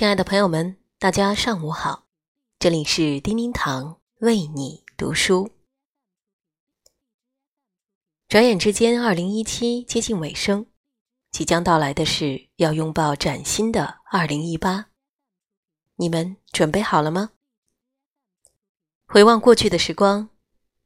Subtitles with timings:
[0.00, 2.06] 亲爱的朋友们，大家上午好，
[2.58, 5.50] 这里是叮叮堂为你读书。
[8.26, 10.64] 转眼之间，二零一七接近尾声，
[11.30, 14.86] 即将到来的是要拥抱崭新的二零一八，
[15.96, 17.32] 你们准备好了吗？
[19.06, 20.30] 回望过去的时光，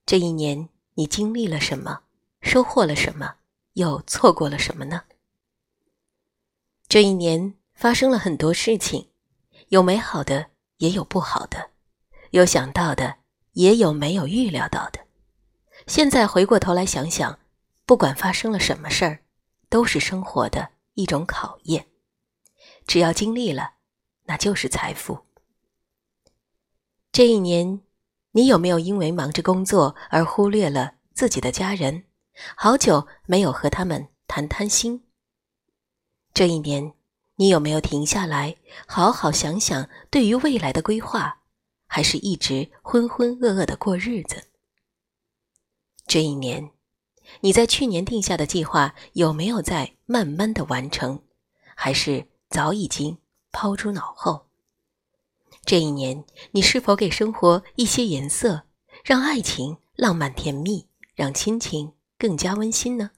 [0.05, 2.03] 这一年你经历了什么？
[2.41, 3.37] 收获了什么？
[3.75, 5.05] 又错过了什么呢？
[6.89, 7.55] 这一年
[7.85, 9.11] 发生了很多事情，
[9.69, 10.47] 有美好的，
[10.79, 11.69] 也有不好的，
[12.31, 13.19] 有想到的，
[13.53, 15.01] 也有没有预料到的。
[15.87, 17.39] 现在回过头来想想，
[17.85, 19.23] 不管发生了什么事儿，
[19.69, 21.89] 都是生活的一种考验。
[22.87, 23.75] 只要经历了，
[24.23, 25.19] 那就是财富。
[27.13, 27.83] 这一年，
[28.31, 32.05] 你有没有因为忙着工作而忽略了自己的家人？
[32.57, 35.05] 好久没有和他们谈谈心。
[36.33, 36.95] 这一年，
[37.37, 41.43] 你有没有停下来好好想想对于未来的规划，
[41.87, 44.45] 还是一直浑浑噩噩的过日子？
[46.07, 46.71] 这一年，
[47.41, 51.23] 你在去年定下的计划有没有在慢慢的完成，
[51.75, 53.19] 还是早已经
[53.51, 54.47] 抛诸脑后？
[55.65, 58.65] 这一年，你是否给生活一些颜色，
[59.03, 61.95] 让爱情浪漫甜蜜，让亲情？
[62.17, 63.11] 更加温馨呢。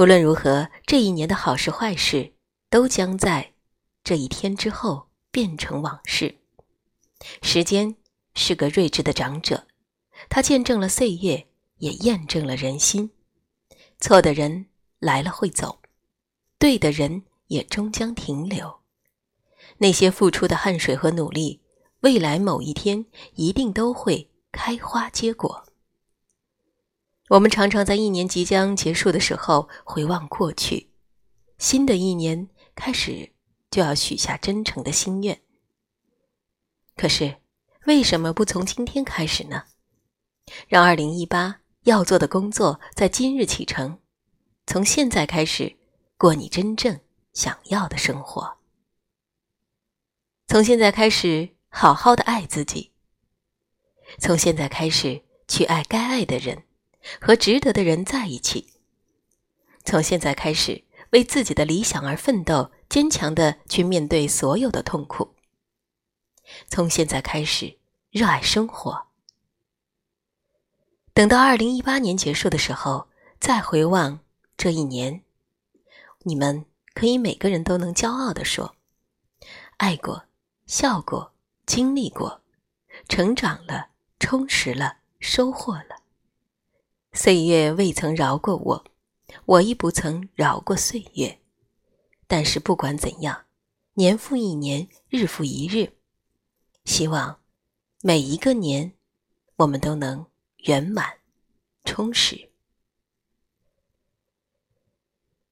[0.00, 2.32] 不论如何，这一年的好事坏事
[2.70, 3.52] 都将在
[4.02, 6.38] 这一天之后变成往事。
[7.42, 7.96] 时间
[8.34, 9.66] 是个睿智的长者，
[10.30, 13.10] 他见证了岁月，也验证了人心。
[13.98, 14.68] 错的人
[15.00, 15.80] 来了会走，
[16.58, 18.80] 对的人也终将停留。
[19.76, 21.60] 那些付出的汗水和努力，
[22.00, 25.69] 未来某一天一定都会开花结果。
[27.30, 30.90] 我们常常在一年即将结束的时候回望过去，
[31.58, 33.30] 新的一年开始
[33.70, 35.40] 就要许下真诚的心愿。
[36.96, 37.36] 可是，
[37.86, 39.62] 为什么不从今天开始呢？
[40.66, 44.00] 让二零一八要做的工作在今日启程，
[44.66, 45.76] 从现在开始
[46.18, 46.98] 过你真正
[47.32, 48.58] 想要的生活。
[50.48, 52.90] 从现在开始好好的爱自己，
[54.18, 56.64] 从现在开始去爱该爱的人。
[57.20, 58.72] 和值得的人在一起。
[59.84, 65.34] 从现在开始，为自己的理想而奋斗，坚强的去面对所有的痛苦。
[66.68, 67.78] 从现在开始，
[68.10, 69.06] 热爱生活。
[71.12, 73.08] 等到二零一八年结束的时候，
[73.40, 74.20] 再回望
[74.56, 75.22] 这一年，
[76.20, 78.76] 你们可以每个人都能骄傲的说：
[79.78, 80.24] 爱过，
[80.66, 81.32] 笑过，
[81.66, 82.42] 经历过，
[83.08, 85.99] 成长了，充实了，收获了。
[87.12, 88.84] 岁月未曾饶过我，
[89.44, 91.40] 我亦不曾饶过岁月。
[92.28, 93.46] 但是不管怎样，
[93.94, 95.94] 年复一年，日复一日，
[96.84, 97.40] 希望
[98.00, 98.92] 每一个年，
[99.56, 100.24] 我们都能
[100.58, 101.18] 圆满、
[101.84, 102.50] 充实。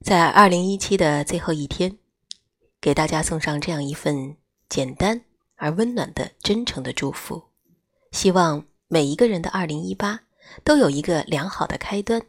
[0.00, 1.98] 在二零一七的最后一天，
[2.80, 4.36] 给大家送上这样一份
[4.68, 5.24] 简单
[5.56, 7.48] 而温暖的真诚的祝福，
[8.12, 10.27] 希望每一个人的二零一八。
[10.64, 12.22] 都有一个良好的开端，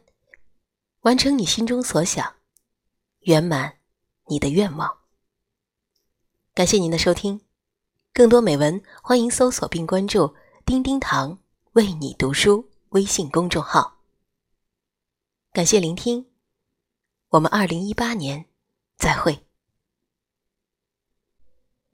[1.00, 2.34] 完成你心中所想，
[3.20, 3.78] 圆满
[4.26, 4.98] 你的愿望。
[6.54, 7.40] 感谢您的收听，
[8.12, 10.34] 更多美文欢迎搜索并关注
[10.66, 11.38] “丁丁堂
[11.72, 13.98] 为你读书”微信公众号。
[15.52, 16.26] 感谢聆听，
[17.30, 18.46] 我们二零一八年
[18.96, 19.49] 再会。